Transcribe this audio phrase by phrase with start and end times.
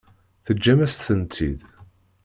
[0.45, 1.59] Teǧǧam-as-tent-id.